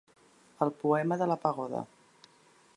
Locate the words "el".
0.65-0.71